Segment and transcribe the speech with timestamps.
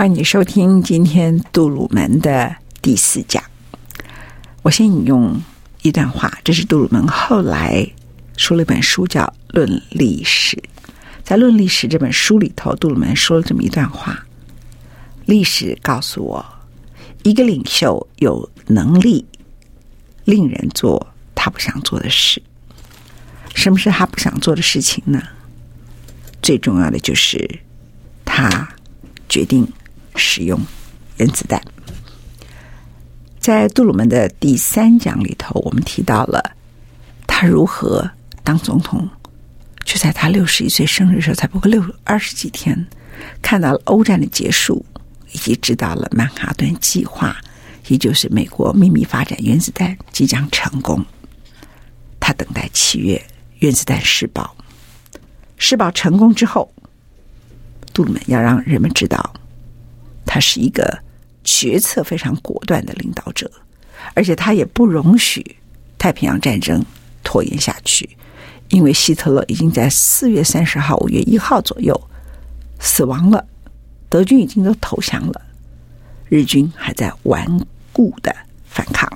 [0.00, 3.44] 欢迎你收听今天杜鲁门的第四讲。
[4.62, 5.38] 我先引用
[5.82, 7.86] 一段话，这是杜鲁门后来
[8.34, 10.56] 出了一本书，叫《论历史》。
[11.22, 14.18] 在《论历史》这本书里头，杜鲁门说了这么一段话：
[15.26, 16.42] 历史告诉我，
[17.22, 19.22] 一个领袖有能力
[20.24, 22.42] 令人做他不想做的事。
[23.54, 25.22] 什么是他不想做的事情呢？
[26.40, 27.60] 最重要的就是
[28.24, 28.66] 他
[29.28, 29.70] 决定。
[30.16, 30.60] 使用
[31.16, 31.60] 原子弹。
[33.38, 36.54] 在杜鲁门的第三讲里头，我们提到了
[37.26, 38.08] 他如何
[38.44, 39.08] 当总统，
[39.84, 42.86] 就在他六十一岁生日的时候，才不过六二十几天，
[43.40, 44.84] 看到了欧战的结束，
[45.32, 47.34] 以及知道了曼哈顿计划，
[47.88, 51.02] 也就是美国秘密发展原子弹即将成功。
[52.20, 53.20] 他等待七月
[53.60, 54.54] 原子弹试爆，
[55.56, 56.70] 试爆成功之后，
[57.94, 59.32] 杜鲁门要让人们知道。
[60.32, 60.96] 他是一个
[61.42, 63.50] 决策非常果断的领导者，
[64.14, 65.44] 而且他也不容许
[65.98, 66.80] 太平洋战争
[67.24, 68.08] 拖延下去，
[68.68, 72.00] 因为希特勒已经在四月三十号、五月一号左右
[72.78, 73.44] 死亡了，
[74.08, 75.42] 德军已经都投降了，
[76.28, 77.44] 日军还在顽
[77.92, 78.32] 固的
[78.66, 79.10] 反抗。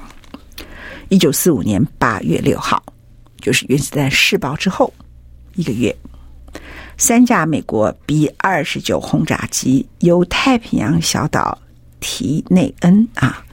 [1.11, 2.83] 一九四五年八月六号，
[3.41, 4.93] 就是原子弹试爆之后
[5.55, 5.97] 一个月。
[6.97, 11.59] 三架美国 B 二十九轰炸机由太平洋小岛
[12.01, 13.45] 提内恩啊，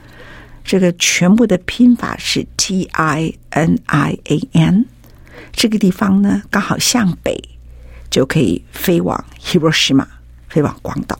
[0.64, 4.86] 这个全部的拼法是 T I N I A N，
[5.52, 7.42] 这个地方呢刚好向北
[8.10, 10.06] 就可以飞往 Hiroshima，
[10.48, 11.18] 飞往广岛，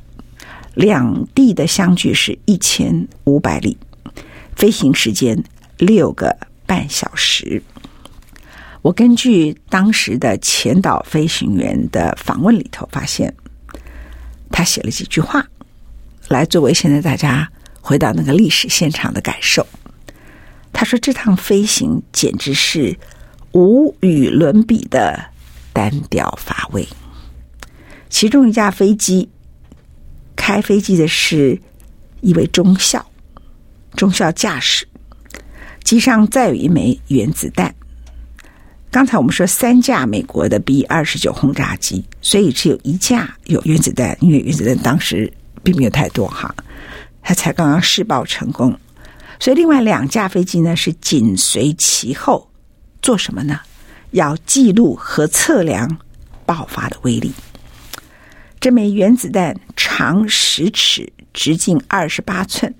[0.74, 3.76] 两地的相距是一千五百里，
[4.54, 5.42] 飞行时间
[5.78, 7.62] 六个半小时。
[8.82, 13.32] 我根据当时的前岛飞行员的访问里头发现，
[14.50, 15.46] 他写了几句话，
[16.26, 17.48] 来作为现在大家
[17.80, 19.64] 回到那个历史现场的感受。
[20.72, 22.98] 他说：“这趟飞行简直是
[23.52, 25.26] 无与伦比的
[25.72, 26.88] 单调乏味。
[28.08, 29.28] 其中一架飞机
[30.34, 31.60] 开飞机的是
[32.20, 33.06] 一位中校，
[33.94, 34.88] 中校驾驶，
[35.84, 37.72] 机上载有一枚原子弹。”
[38.92, 45.32] 刚才我们说三架美国的 B 二十九轰炸机，所以只有一架有原子弹，因为原子弹当时
[45.62, 46.54] 并没有太多哈，
[47.22, 48.78] 它才刚刚试爆成功，
[49.40, 52.50] 所以另外两架飞机呢是紧随其后，
[53.00, 53.60] 做什么呢？
[54.10, 55.96] 要记录和测量
[56.44, 57.32] 爆发的威力。
[58.60, 62.74] 这枚原子弹长十尺，直径二十八寸，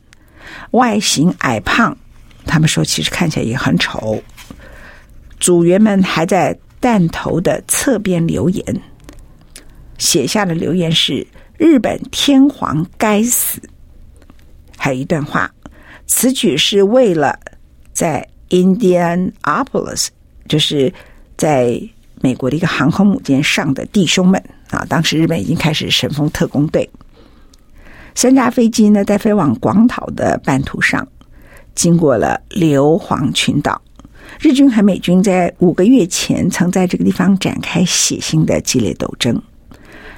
[0.72, 1.97] 外形矮胖，
[2.45, 4.22] 他们说其实看起来也很丑。
[5.42, 8.64] 组员们还在弹头的侧边留言，
[9.98, 11.26] 写下的留言是
[11.58, 13.60] “日本天皇该死”。
[14.78, 15.53] 还有一段话，
[16.06, 17.36] 此举是为了
[17.92, 20.06] 在 Indianapolis，
[20.47, 20.94] 就是
[21.36, 21.82] 在
[22.20, 26.88] 美国的一个航空母舰上的弟兄们啊，当时日本已经开始神风特攻队，
[28.14, 31.04] 三架飞机呢在飞往广岛的半途上，
[31.74, 33.83] 经过了硫磺群岛。
[34.41, 39.41] 日军和美军在五个月前曾在这个地方展开血腥的激烈斗争。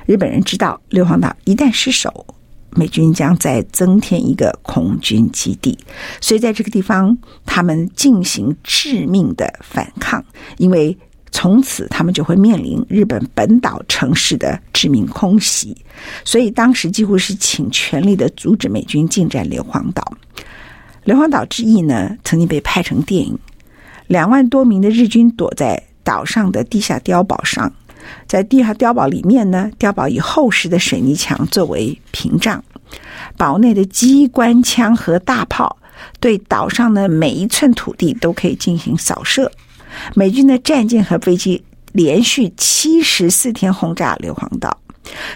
[0.07, 2.27] 日本人知道硫磺岛一旦失守，
[2.71, 5.79] 美军将再增添一个空军基地，
[6.21, 10.25] 所以在这个地方他们进行致命的反抗，
[10.59, 10.97] 因为
[11.31, 15.77] 从此他们就会面临日本本岛城市的致命空袭。
[16.25, 20.17] 所以当时几乎是倾全力的阻止美军进占硫磺岛。
[21.05, 23.39] 硫磺岛之役呢，曾经被拍成电影。
[24.07, 27.73] 两万多名的日军躲在岛上的地下碉堡上，
[28.27, 32.63] 在地下碉堡里面呢，碉堡以厚实的水泥墙作为屏障，
[33.37, 35.79] 堡内的机关枪和大炮
[36.21, 39.51] 对岛上的每一寸土地都可以进行扫射。
[40.15, 44.77] 美军的战舰和飞机连续七十四天轰炸硫磺岛，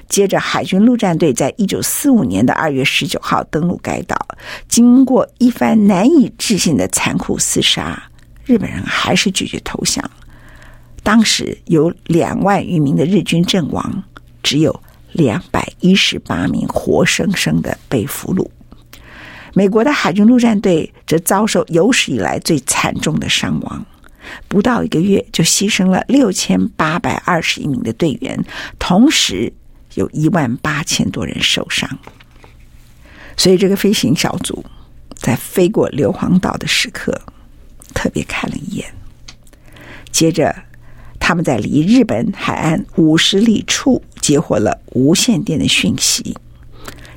[0.09, 4.17] 接着，海军陆战队在一九四五年的二月十九号登陆该岛，
[4.69, 8.08] 经过一番难以置信的残酷厮杀，
[8.49, 10.11] 日本人还是拒绝投降。
[11.03, 14.03] 当时有两万余名的日军阵亡，
[14.43, 18.49] 只有两百一十八名活生生的被俘虏。
[19.53, 23.85] 美国的海军陆战队则遭受有史以来最惨重的伤亡，
[24.49, 28.43] 不到一个月就牺牲了六千八百二十一名的队员，
[28.79, 29.53] 同时
[29.95, 31.87] 有一万八千多人受伤。
[33.37, 34.65] 所以，这个飞行小组
[35.15, 37.21] 在飞过硫磺岛的时刻，
[37.99, 38.87] 特别看了一眼。
[40.13, 40.55] 接着，
[41.19, 46.37] 他们在离日本海岸五十里处接获了无线电的讯息，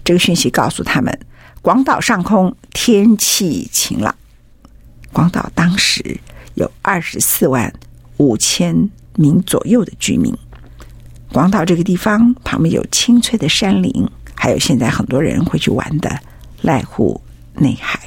[0.03, 1.15] 这个讯息告诉他们。
[1.61, 4.15] 广岛上空天气晴朗。
[5.13, 6.19] 广岛当时
[6.55, 7.71] 有二十四万
[8.17, 10.35] 五千名左右的居民。
[11.31, 16.19] 广岛这个地方旁边有青翠的山林，还有现在很多人会去玩的
[16.63, 17.21] 濑户
[17.53, 17.99] 内海。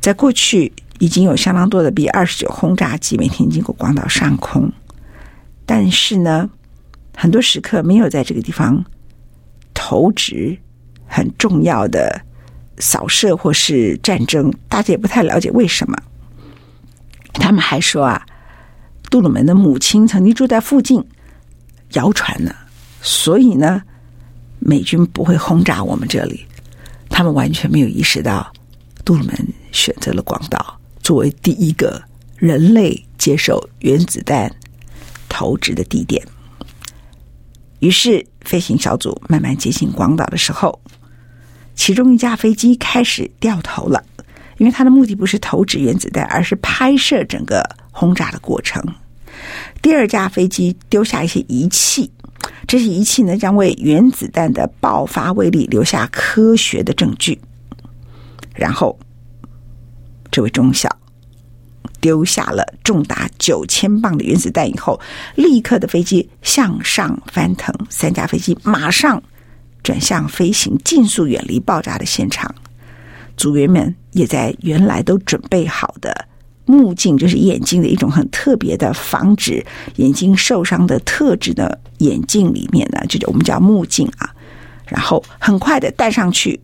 [0.00, 4.70] 在过去已经有相当多的 B 二十九轰炸机每天经过广岛上空，
[5.66, 6.48] 但是呢，
[7.16, 8.84] 很多时刻没有在这个地方
[9.74, 10.56] 投掷
[11.06, 12.22] 很重要的。
[12.82, 15.94] 扫射或是战争，大家也不太了解为什么。
[17.34, 18.24] 他们还说啊，
[19.10, 21.04] 杜鲁门的母亲曾经住在附近，
[21.92, 22.54] 谣传呢，
[23.02, 23.82] 所以呢，
[24.60, 26.46] 美军不会轰炸我们这里。
[27.10, 28.50] 他们完全没有意识到，
[29.04, 30.79] 杜鲁门选择了广岛
[31.10, 32.00] 作为第一个
[32.36, 34.48] 人类接受原子弹
[35.28, 36.24] 投掷的地点。
[37.80, 40.80] 于是，飞行小组慢慢接近广岛的时候。
[41.74, 44.04] 其中一架飞机开始掉头了，
[44.58, 47.60] 因为它的目的不是投掷原子弹，而是拍摄整个
[47.90, 48.80] 轰炸的过程。
[49.82, 52.12] 第二架飞机丢下一些仪器，
[52.68, 57.40] 这些仪器呢，将为原子弹的爆发威力留下科学的证据。
[58.54, 58.96] 然后，
[60.30, 60.88] 这位中校
[62.00, 65.00] 丢下了重达九千磅的原子弹以后，
[65.34, 69.22] 立刻的飞机向上翻腾，三架飞机马上。
[69.82, 72.54] 转向飞行，尽速远离爆炸的现场。
[73.34, 76.28] 组员们也在原来都准备好的
[76.66, 79.64] 目镜，就是眼睛的一种很特别的防止
[79.96, 84.28] 眼睛受伤的特制的眼镜里面呢，就是我们叫目镜啊。
[84.86, 86.60] 然后很快的戴上去，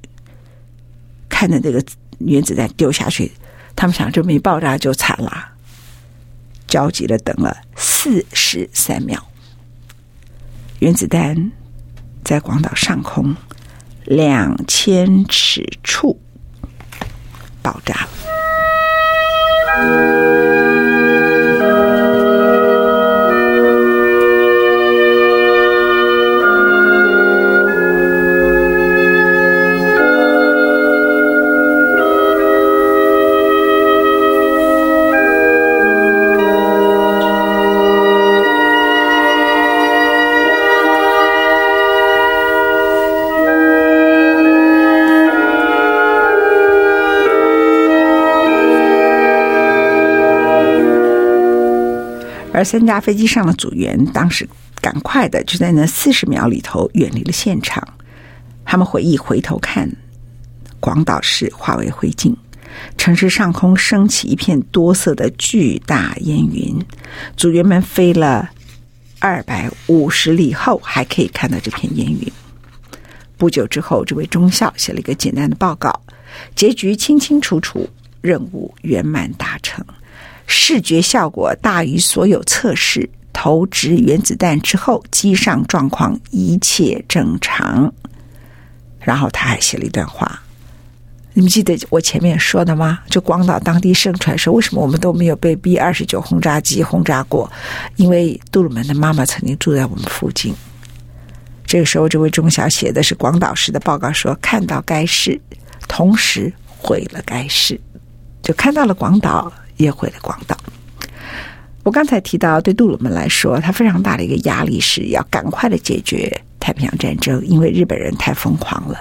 [1.26, 1.82] 看着这个
[2.18, 3.32] 原子弹丢下去，
[3.76, 5.50] 他们想这么一爆炸就惨了。
[6.66, 9.24] 焦急的等了四十三秒，
[10.80, 11.52] 原子弹。
[12.24, 13.36] 在广岛上空
[14.04, 16.20] 两千尺处
[17.62, 18.08] 爆炸。
[19.78, 21.05] 了
[52.66, 54.46] 三架飞机上的组员当时
[54.82, 57.82] 赶快的就在那四十秒里头远离了现场。
[58.64, 59.90] 他们回忆回头看，
[60.80, 62.34] 广岛市化为灰烬，
[62.98, 66.76] 城市上空升起一片多色的巨大烟云。
[67.36, 68.50] 组员们飞了
[69.20, 72.30] 二百五十里后，还可以看到这片烟云。
[73.38, 76.02] 不久之后，这位中校写了一个简单的报告，
[76.54, 77.88] 结局清清楚楚，
[78.20, 79.84] 任务圆满达成。
[80.46, 83.08] 视觉效果大于所有测试。
[83.38, 87.92] 投掷原子弹之后，机上状况一切正常。
[88.98, 90.40] 然后他还写了一段话，
[91.34, 93.00] 你们记得我前面说的吗？
[93.10, 97.52] 就广岛当地盛传说，为什么我们都没有被 B 二十九轰炸机轰炸过？
[97.96, 100.54] 因为杜鲁门的妈妈曾经住在我们附近。
[101.66, 105.38] 这个时候，这位中校写的是广岛市的报告，说看到该市，
[105.86, 107.78] 同时毁了该市，
[108.42, 109.52] 就看到了广岛。
[109.76, 110.56] 也毁了广岛。
[111.82, 118.98] 我刚才提到，对杜鲁门来说，他非常大的一个压力是要赶快的解决太平洋战争，因为日本人太疯狂了，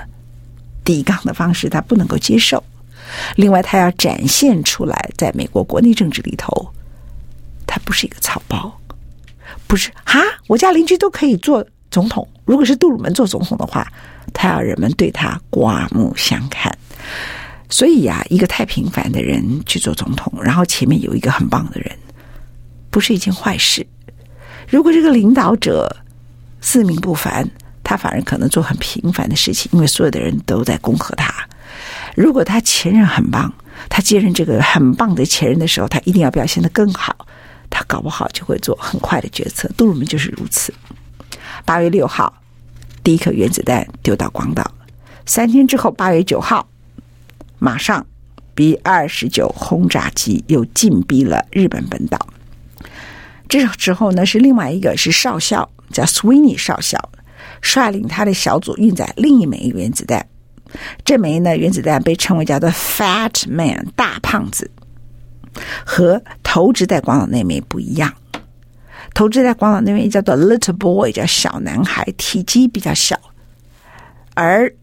[0.84, 2.63] 抵抗的方式他不能够接受。
[3.36, 6.72] 另外，他要展现出来，在美国国内政治里头，
[7.65, 8.79] 他不是一个草包，
[9.65, 12.27] 不是哈，我家邻居都可以做总统。
[12.46, 13.91] 如果是杜鲁门做总统的话，
[14.34, 16.75] 他要人们对他刮目相看。
[17.69, 21.91] 所以呀、啊，一个太平凡的人去做总统，然后前面有一个很棒的人，
[22.89, 23.86] 不是一件坏事。
[24.69, 25.95] 如果这个领导者
[26.62, 27.50] 自命不凡，
[27.84, 31.34] 他反而可能做很平凡的事情，因为所有的人都在恭贺他。
[32.15, 33.53] 如果他前任很棒，
[33.89, 37.27] 他接任这个很棒的前任的时候，他一定要表现得更好。
[37.69, 39.69] 他搞不好就会做很快的决策。
[39.75, 40.74] 杜鲁门就是如此。
[41.65, 42.34] 八月六号，
[43.03, 44.72] 第一颗原子弹丢到广岛。
[45.25, 46.67] 三天之后，八月九号，
[47.59, 48.05] 马上
[48.53, 52.27] B 二十九轰炸机又进逼了日本本岛。
[53.47, 56.97] 这时候呢，是另外一个是少校，叫 Sweeney 少校，
[57.62, 60.25] 率领他的小组运载另一枚原子弹。
[61.05, 64.69] 这枚呢，原子弹被称为叫做 Fat Man 大胖子，
[65.85, 68.13] 和投掷在广岛那枚不一样。
[69.13, 73.17] 投掷在广岛那枚叫做 Little Boy，叫小男孩，体积比较小。
[74.33, 74.74] 而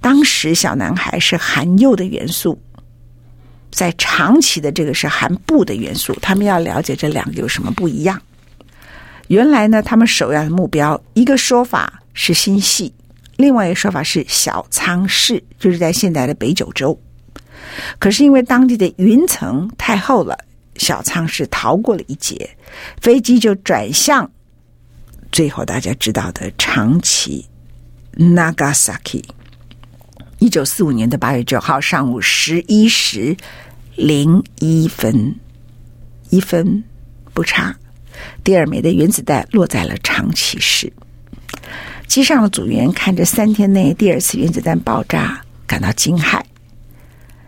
[0.00, 2.60] 当时小男孩是含铀的元素，
[3.70, 6.16] 在长崎的这个是含鈽的元素。
[6.22, 8.20] 他们要了解这两个有什么不一样。
[9.28, 12.94] 原来呢，他们首要的目标，一个说法是星系。
[13.36, 16.98] 另外一个说法是小仓市，就是在现在的北九州。
[17.98, 20.38] 可是因为当地的云层太厚了，
[20.76, 22.48] 小仓市逃过了一劫，
[23.00, 24.30] 飞机就转向
[25.32, 27.44] 最后大家知道的长崎
[28.16, 29.24] Nagasaki。
[30.38, 33.34] 一九四五年的八月九号上午十一时
[33.94, 35.34] 零一分，
[36.28, 36.84] 一分
[37.32, 37.74] 不差，
[38.44, 40.92] 第二枚的原子弹落在了长崎市。
[42.06, 46.42] 机上的组员看着三天内第二次原子弹爆炸，感到惊骇。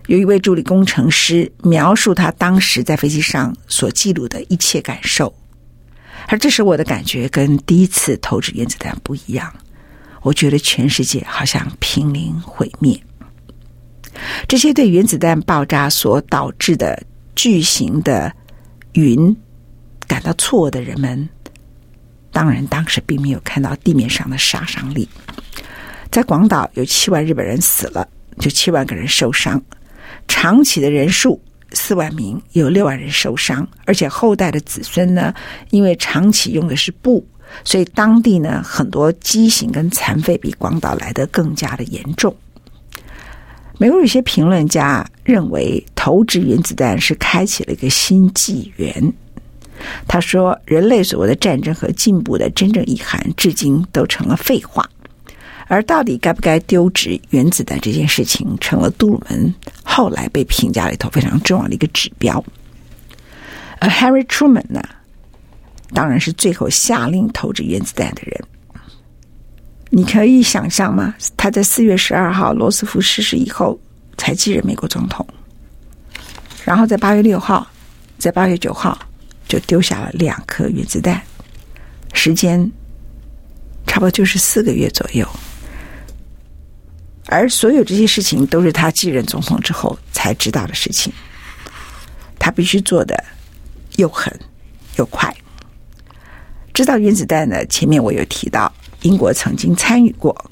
[0.06, 5.34] 有一位助理工程师描述他当时在飞机上所记录的一切感受，
[6.26, 9.52] 而这时我的感觉跟第一次投掷原子弹不一样。
[10.22, 12.98] 我觉得全世界好像濒临毁灭。
[14.48, 17.00] 这些对原子弹爆炸所导致的
[17.36, 18.32] 巨型的
[18.92, 19.36] 云
[20.06, 21.28] 感到错愕的人们。
[22.30, 25.08] 当然，当时并没有看到地面上的杀伤力。
[26.10, 28.06] 在广岛有七万日本人死了，
[28.38, 29.60] 就七万个人受伤。
[30.26, 31.40] 长崎的人数
[31.72, 33.66] 四万名，有六万人受伤。
[33.86, 35.34] 而且后代的子孙呢，
[35.70, 37.26] 因为长崎用的是布，
[37.64, 42.34] 所以当地呢很多畸形跟残废比广岛来得更加的严重。
[43.78, 49.12] 美国有些评论家认为，投掷原子弹是开启了一个新纪元。
[50.08, 54.84] 他说：“人类所谓的战争和进步的真正意涵，至今都成了废话。
[55.68, 62.44] 而到底该不该丢掷原子弹这件事情，成了杜鲁门后来被评价里头非常重要的一个指标。
[63.78, 64.82] 而 Harry Truman 呢，
[65.94, 68.44] 当然是最后下令投掷原子弹的人。
[69.90, 71.14] 你可以想象吗？
[71.36, 73.78] 他在四月十二号罗斯福逝世以后
[74.16, 75.26] 才继任美国总统，
[76.64, 77.66] 然后在八月六号，
[78.18, 78.98] 在八月九号。”
[79.48, 81.22] 就丢下了两颗原子弹，
[82.12, 82.70] 时间
[83.86, 85.26] 差不多就是四个月左右。
[87.28, 91.10] 而所有这些事情都是他继任总统之后才知道的事情。
[92.38, 93.24] 他必须做的
[93.96, 94.30] 又狠
[94.96, 95.34] 又快。
[96.78, 100.48] 知道原子弹呢，前面我有提到，英国曾经参与过，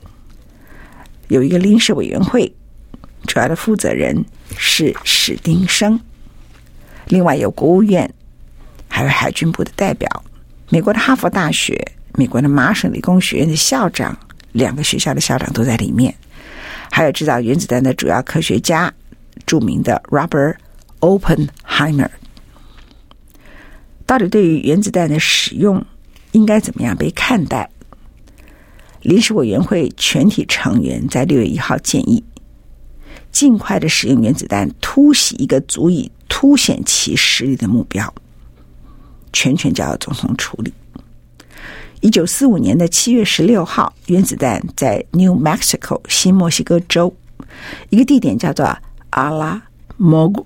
[1.29, 2.53] 有一个临时委员会，
[3.29, 4.25] 主要的负责人
[4.57, 6.01] 是史丁生，
[7.07, 8.13] 另外有国务院。
[8.89, 10.25] 还有海军部的代表，
[10.69, 11.81] 美国的哈佛大学、
[12.15, 14.19] 美国的麻省理工学院的校长，
[14.51, 16.13] 两个学校的校长都在里面。
[16.91, 18.93] 还有制造原子弹的主要科学家，
[19.47, 20.57] 著名的 Robert
[20.99, 22.11] Oppenheimer。
[24.05, 25.87] 到底对于原子弹的使用，
[26.37, 27.71] 应该怎么样被看待？
[29.01, 32.23] 临时委员会全体成员在六月一号建议，
[33.33, 38.13] 尽快的使用原子弹，突袭一个足以凸显其实力的目标。
[39.33, 40.71] 全权交由总统处理。
[42.03, 47.15] 一九四五年的七月十六号，原子弹在 New Mexico 新墨西哥州
[47.89, 48.77] 一个地点叫做
[49.09, 49.63] 阿拉
[49.97, 50.45] 莫戈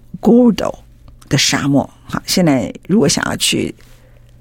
[0.53, 0.79] 多
[1.29, 1.89] 的沙漠。
[2.05, 3.75] 好，现在如果想要去，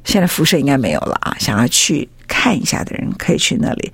[0.09, 1.35] 现在辐射应该没有了啊。
[1.39, 3.93] 想要去看一下的人可以去那里。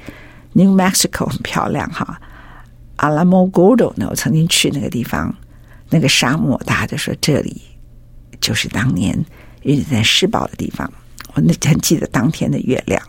[0.54, 2.20] New Mexico 很漂亮哈。
[2.96, 5.36] 阿拉莫戈多呢，我曾经去那个地方，
[5.90, 7.62] 那个沙漠，大家都说这里
[8.40, 9.14] 就是当年。
[9.64, 10.90] 原子弹试爆的地方，
[11.34, 13.02] 我那很记得当天的月亮。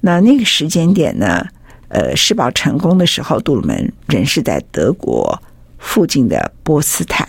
[0.00, 1.46] 那那个时间点呢？
[1.88, 5.40] 呃，施暴成功的时候，杜鲁门人是在德国
[5.78, 7.26] 附近的波茨坦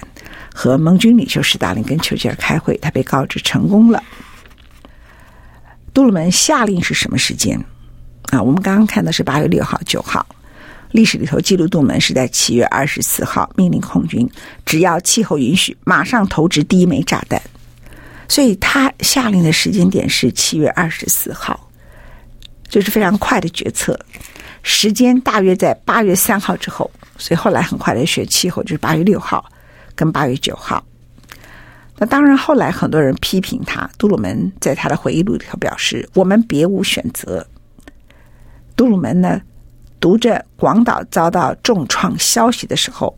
[0.52, 4.04] 和盟军领袖史达林跟丘吉尔开会，他被告知成功了。
[5.98, 7.60] 杜鲁门下令是什么时间？
[8.26, 10.24] 啊，我们刚刚看的是八月六号、九号，
[10.92, 14.30] 历史里头记录杜鲁门是在七月二十四号命令空军，
[14.64, 17.42] 只要气候允许，马上投掷第一枚炸弹。
[18.30, 21.68] 所以他下令的时间点是七月二十四号，
[22.70, 24.00] 就是非常快的决策，
[24.62, 29.44] 时间大约在八月三号之后，所以后来很快的学气候就是八月六号
[29.96, 30.86] 跟八月九号。
[32.00, 37.44] 那当然，后来很多人批评他，杜鲁门在他的回忆录里头表示：“我们别无选择。”
[38.78, 39.42] 杜鲁门呢，
[40.00, 43.18] 读着广岛遭到重创消息的时候，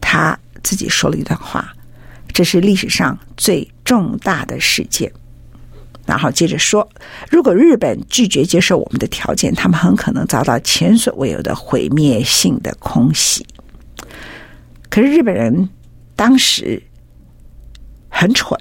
[0.00, 1.74] 他自己说了一段话
[2.32, 5.10] ：“这是历史上最重大的事件。”
[6.06, 6.88] 然后接着说
[7.28, 13.44] ：“如果日本拒绝接受我们的条件，他们很可能遭到前所未有的毁灭性的空袭。”
[14.88, 15.68] 可是日本人
[16.14, 16.80] 当时。
[18.08, 18.58] 很蠢，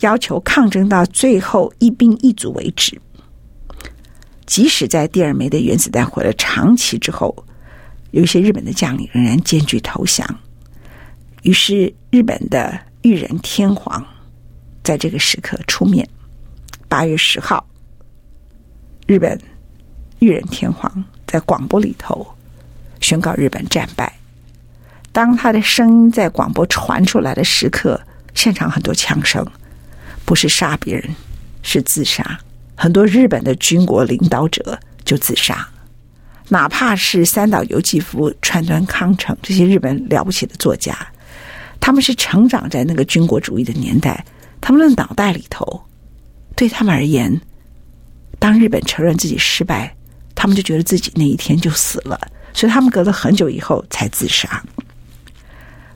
[0.00, 3.00] 要求抗争到最后一兵一卒为止。
[4.46, 7.34] 即使在第二枚的原子弹毁了长崎之后，
[8.10, 10.26] 有一些日本的将领仍然坚决投降。
[11.42, 14.04] 于是，日本的裕仁天皇
[14.82, 16.06] 在这个时刻出面。
[16.88, 17.66] 八月十号，
[19.06, 19.40] 日本
[20.18, 22.26] 裕仁天皇在广播里头
[23.00, 24.12] 宣告日本战败。
[25.10, 28.00] 当他的声音在广播传出来的时刻，
[28.34, 29.46] 现场很多枪声，
[30.24, 31.14] 不是杀别人，
[31.62, 32.38] 是自杀。
[32.74, 35.68] 很多日本的军国领导者就自杀，
[36.48, 40.96] 哪怕是三岛由纪夫、川端康成这些日本了不起的作家，
[41.78, 44.24] 他们是成长在那个军国主义的年代，
[44.60, 45.84] 他们的脑袋里头，
[46.56, 47.40] 对他们而言，
[48.38, 49.94] 当日本承认自己失败，
[50.34, 52.18] 他们就觉得自己那一天就死了，
[52.52, 54.62] 所以他们隔了很久以后才自杀。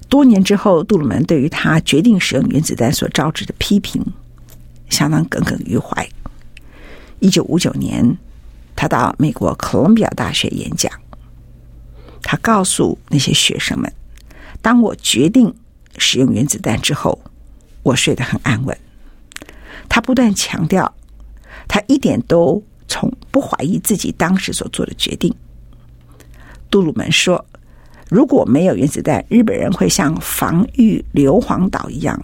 [0.08, 4.00] 多年之后，杜鲁门对于他决定使用原子弹所招致的批评，
[4.88, 6.08] 相当耿耿于怀。
[7.18, 8.16] 一九五九年，
[8.76, 10.92] 他到美国哥伦比亚大学演讲，
[12.22, 13.92] 他告诉那些学生们
[14.62, 15.52] ：“当我决定
[15.98, 17.20] 使用原子弹之后，
[17.82, 18.78] 我睡得很安稳。”
[19.88, 20.94] 他不断强调，
[21.66, 25.34] 他一点都从不怀疑自己当时所做的决定。
[26.70, 27.44] 杜鲁门说。
[28.08, 32.20] 如果没有原子弹，日本人会像防御硫磺岛一样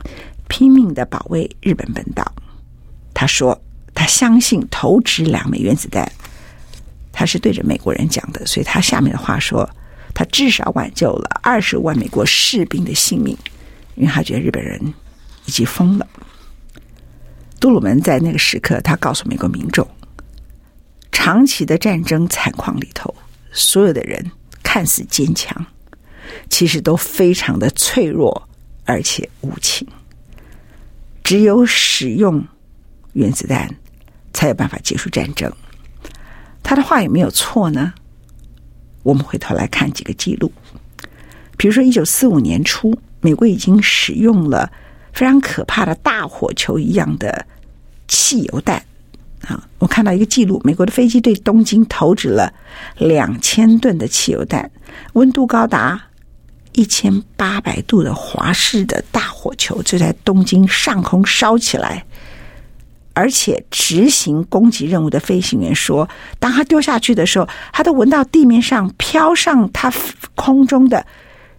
[0.48, 2.32] 拼命的保卫日本本岛。
[3.12, 3.60] 他说
[3.92, 6.10] ：“他相信投掷两枚原子弹，
[7.12, 9.68] 他是对着美国人讲的，所以他下面的话说，
[10.14, 13.36] 他至少挽救了二十万美国士兵的性命，
[13.96, 14.80] 因为他觉得日本人
[15.46, 16.06] 已经疯了。”
[17.58, 19.86] 杜鲁门在那个时刻，他告诉美国民众：
[21.10, 23.14] 长期的战争惨况里头，
[23.50, 24.30] 所有的人。
[24.62, 25.66] 看似坚强，
[26.48, 28.48] 其实都非常的脆弱，
[28.84, 29.86] 而且无情。
[31.22, 32.44] 只有使用
[33.12, 33.76] 原子弹，
[34.32, 35.52] 才有办法结束战争。
[36.62, 37.94] 他的话有没有错呢？
[39.02, 40.52] 我们回头来看几个记录，
[41.56, 44.72] 比如说，一九四五年初，美国已经使用了
[45.12, 47.46] 非常可怕的大火球一样的
[48.06, 48.84] 汽油弹。
[49.48, 49.62] 啊！
[49.78, 52.52] 我看到一个记录，美国的飞机对东京投掷了
[52.98, 54.70] 两千吨的汽油弹，
[55.14, 56.00] 温度高达
[56.72, 62.04] 一千八百度的华氏的大火球就在东京上空烧起来。
[63.14, 69.92] 而且执行攻击任务的飞行员说，当他丢下去的时候，他都闻到地面上飘上他
[70.34, 71.04] 空中的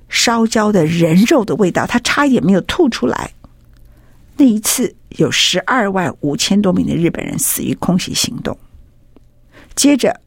[0.09, 3.31] 烧焦的人肉的味道，他差一点没有吐出来。
[4.35, 8.57] 那一次有十二万五千多名的日本人死于空袭行动。
[9.75, 10.19] 接着，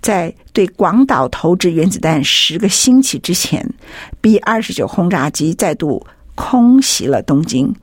[0.00, 3.66] 在对广岛投掷原子弹十个星期之前
[4.20, 7.74] ，B 二十九轰炸机再度空袭了东京。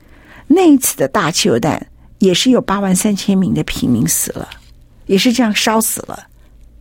[0.46, 1.84] 那一次的大汽油弹
[2.18, 4.48] 也是有八万三千名的平民死了，
[5.06, 6.26] 也是这样烧死了、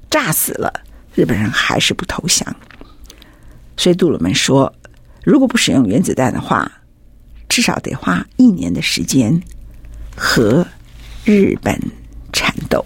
[0.10, 0.74] 炸死了。
[1.14, 2.56] 日本人还是不投降。
[3.78, 4.74] 所以杜鲁门说，
[5.24, 6.70] 如果不使用原子弹的话，
[7.50, 9.42] 至少得花一年的时间
[10.16, 10.66] 和
[11.26, 11.78] 日本
[12.32, 12.86] 缠斗。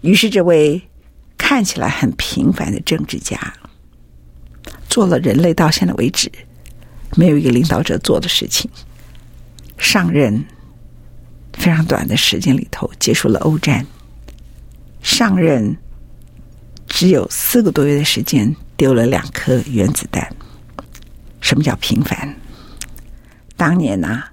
[0.00, 0.80] 于是，这位
[1.36, 3.36] 看起来很平凡的政治家，
[4.88, 6.30] 做了人类到现在为止
[7.16, 8.70] 没有一个领导者做的事情。
[9.76, 10.44] 上任
[11.52, 13.84] 非常短的时间里头结束了欧战，
[15.02, 15.76] 上任
[16.86, 20.28] 只有四个多月的时间丢了两颗原子弹。
[21.40, 22.34] 什么叫平凡？
[23.56, 24.32] 当年呐、啊，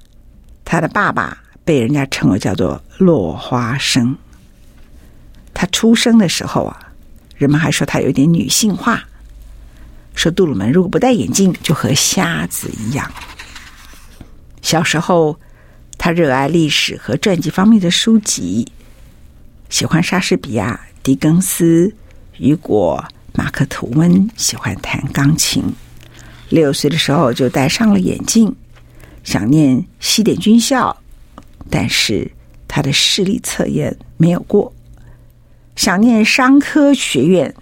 [0.66, 4.18] 他的爸爸被人家称为叫做落花生。
[5.54, 6.80] 他出生的时候啊，
[7.36, 9.04] 人们还说他有点女性化，
[10.16, 13.12] 说杜鲁门如果不戴眼镜就和瞎子一样。
[14.62, 15.40] 小时候，
[15.98, 18.68] 他热爱历史和传记方面的书籍，
[19.70, 21.94] 喜欢莎士比亚、狄更斯、
[22.38, 23.04] 雨果、
[23.34, 25.64] 马克吐温，喜欢弹钢琴。
[26.50, 28.56] 六岁的时候就戴上了眼镜。
[29.30, 31.04] 想念西点军校，
[31.70, 32.28] 但是
[32.68, 34.74] 他的视力测验没有过，
[35.76, 37.54] 想念商科学院，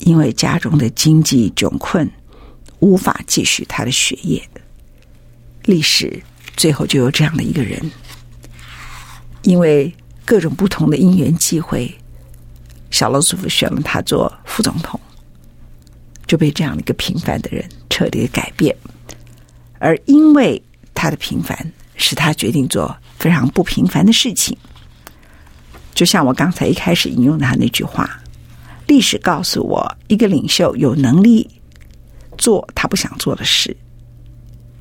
[0.00, 2.10] 因为家中的经济窘困，
[2.80, 4.42] 无法继续他的学业。
[5.62, 6.20] 历史
[6.56, 7.80] 最后就有这样的一个人，
[9.42, 11.88] 因为各种不同的因缘际会，
[12.90, 14.98] 小罗斯福选了他做副总统，
[16.26, 18.76] 就被这样的一个平凡的人彻底改变，
[19.78, 20.60] 而因为
[21.02, 21.58] 他的平凡，
[21.96, 24.56] 使他决定做非常不平凡的事情，
[25.92, 28.08] 就像我刚才一开始引用的他那句话
[28.86, 31.50] ：“历史告诉我，一个领袖有能力
[32.38, 33.76] 做他不想做的事，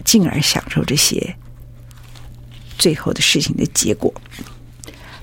[0.06, 1.36] 进而享受这些
[2.78, 4.14] 最后的事情的结果。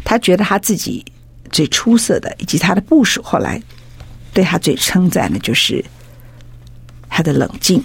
[0.05, 1.05] 他觉得他自己
[1.53, 3.63] 最出色的，以及他的部属后来
[4.33, 5.85] 对他最称赞的，就是
[7.09, 7.81] 他的冷静，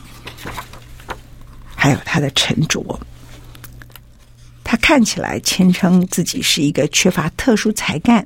[1.84, 2.82] 还有他的沉着。”
[4.64, 8.26] 他看起来谦称自己是一个缺乏特殊才干、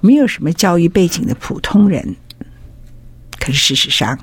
[0.00, 2.16] 没有什么教育背景的普通人，
[3.38, 4.18] 可是事实上，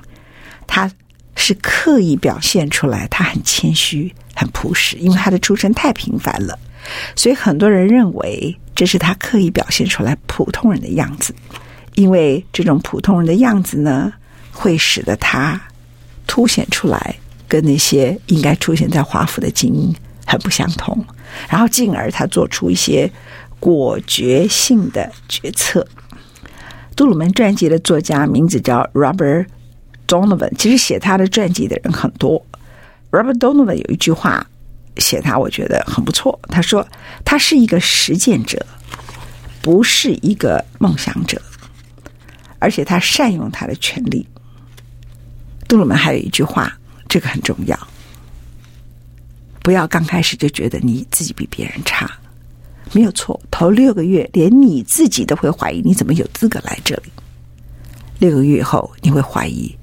[0.66, 0.92] 他
[1.34, 6.58] 是刻意表现出来，他很谦虚、很朴实，因为他的出身太平凡了，
[7.16, 11.34] 所以很多人认为这是他刻意表现出来普通人的样子，
[11.94, 14.12] 因为这种普通人的样子呢，
[14.52, 15.58] 会使得他
[16.26, 17.16] 凸显出来，
[17.48, 19.94] 跟那些应该出现在华府的精英
[20.26, 21.04] 很不相同。
[21.48, 23.10] 然后，进而他做出一些
[23.58, 25.86] 果决性的决策。
[26.94, 29.46] 杜鲁门传记的作家名字叫 Robert
[30.06, 32.44] Donovan，其实写他的传记的人很多。
[33.10, 34.46] Robert Donovan 有一句话
[34.96, 36.38] 写他，我觉得很不错。
[36.48, 36.86] 他说
[37.24, 38.66] ：“他是一个实践者，
[39.62, 41.40] 不是一个梦想者，
[42.58, 44.26] 而且他善用他的权力。”
[45.68, 46.77] 杜鲁门还有一句话，
[47.08, 47.78] 这个很重要。
[49.62, 52.10] 不要刚开始就觉得你自己比别人差，
[52.92, 53.38] 没有错。
[53.50, 57.12] 头六个月，连你自己都会怀疑你怎么有资格来这里。
[58.18, 59.76] 六个月后，你会怀疑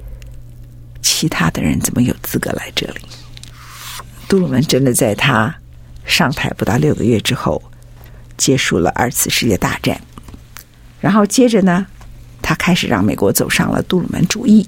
[1.01, 3.01] 其他的人怎么有资格来这里。
[4.27, 5.55] 杜鲁门真的在他
[6.03, 7.61] 上台不到六个月之后，
[8.37, 10.01] 结束了二次世界大战，
[10.99, 11.85] 然后接着呢，
[12.41, 14.67] 他开始让美国走上了杜鲁门主义，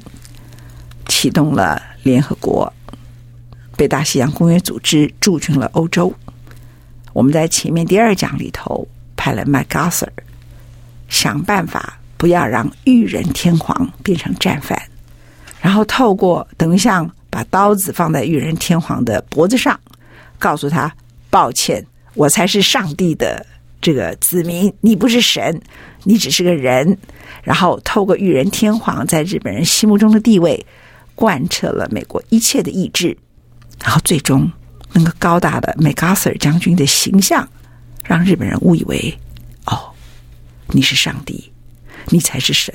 [1.08, 2.72] 启动了联合国。
[3.76, 6.12] 北大西洋公约组织驻军了欧洲。
[7.14, 10.08] 我们在前面第二讲里头派了 MacArthur，
[11.10, 14.82] 想办法不要让裕仁天皇变成战犯，
[15.62, 19.80] 然后透过等于像把刀子放在裕仁天皇的脖子上，
[20.40, 20.92] 告诉他：
[21.30, 23.46] 抱歉，我才是上帝的
[23.82, 25.62] 这个子民，你不是神，
[26.04, 26.98] 你只是个人。
[27.44, 30.66] 然后透过裕仁天皇在日本人心目中的地位，
[31.18, 33.18] 贯彻了美国一切的意志。
[33.84, 34.50] 然后最终，
[34.94, 37.50] 那个高大的 MacArthur 将军的形象，
[38.06, 39.20] 让日本人误以为，
[39.66, 39.92] 哦，
[40.68, 41.52] 你是上帝，
[42.10, 42.74] 你才是神。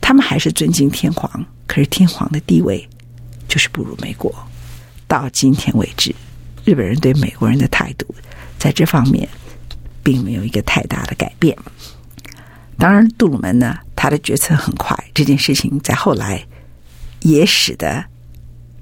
[0.00, 2.88] 他们还是尊敬天皇，可是天皇的地位
[3.46, 4.34] 就是不如美国。
[5.06, 6.14] 到今天为止，
[6.64, 8.06] 日本人对美国人的态度，
[8.58, 9.28] 在这方面
[10.02, 11.56] 并没有一个太大的改变。
[12.78, 16.44] 当然，杜鲁门呢，他的决策很快，这件事情在后来
[17.22, 18.04] 也使得。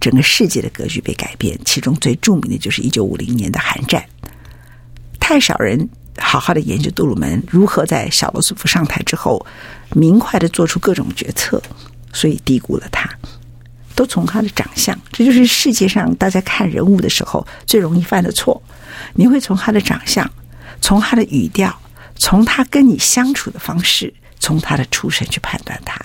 [0.00, 4.02] 整个世界的格局被改变，其中最著名的就是一九五零年的韩战。
[5.18, 9.44] 太少人好好的研究杜鲁门如何在小罗斯福上台之后，
[9.92, 11.62] 明快的做出各种决策，
[12.14, 13.10] 所以低估了他。
[13.94, 18.62] 都从他的长相，这就是世界上大家看人物的时候最容易犯的错。
[19.12, 20.26] 你会从他的长相，
[20.80, 21.78] 从他的语调，
[22.16, 26.00] 从他跟你相处的方式，从他的出身去判断他。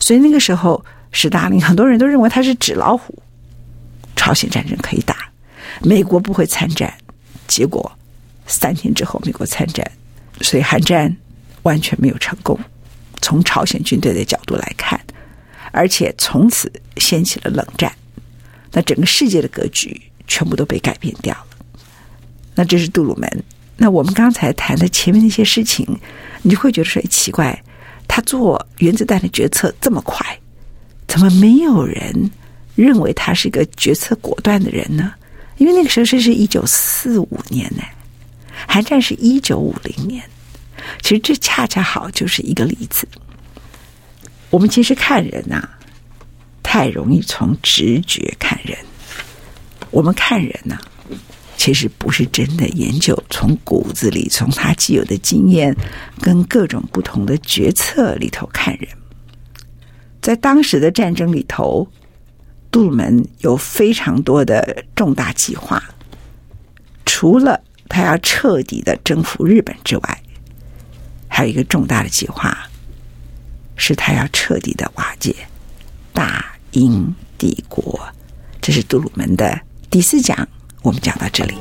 [0.00, 0.84] 所以那个时候。
[1.12, 3.22] 史达林，很多人都认为他是纸老虎，
[4.16, 5.30] 朝鲜战争可以打，
[5.82, 6.92] 美国不会参战。
[7.48, 7.90] 结果
[8.46, 9.88] 三天之后，美国参战，
[10.40, 11.16] 所以韩战
[11.62, 12.58] 完全没有成功。
[13.20, 14.98] 从朝鲜军队的角度来看，
[15.72, 17.92] 而且从此掀起了冷战，
[18.72, 21.46] 那整个世界的格局全部都被改变掉了。
[22.54, 23.44] 那这是杜鲁门。
[23.76, 25.86] 那我们刚才谈的前面那些事情，
[26.42, 27.62] 你就会觉得说奇怪，
[28.06, 30.38] 他做原子弹的决策这么快。
[31.10, 32.30] 怎么没有人
[32.76, 35.12] 认为他是一个决策果断的人呢？
[35.58, 37.82] 因为那个时候是是一九四五年呢，
[38.64, 40.22] 韩战是一九五零年。
[41.02, 43.08] 其实这恰恰好就是一个例子。
[44.50, 45.68] 我们其实看人呐、
[46.62, 48.78] 太容易从直觉看人。
[49.90, 50.78] 我们看人呐、
[51.56, 55.76] 其实不是真的研究，从骨子里，从他既有的经验
[56.20, 58.88] 跟各种不同的决策里头看人。
[60.30, 61.88] 在当时的战争里头，
[62.70, 65.82] 杜鲁门有非常多的重大计划。
[67.04, 70.22] 除了他要彻底的征服日本之外，
[71.26, 72.56] 还有一个重大的计划，
[73.74, 75.34] 是他要彻底的瓦解
[76.12, 78.00] 大英帝国。
[78.60, 80.48] 这是杜鲁门的第四讲，
[80.82, 81.56] 我们讲到这里。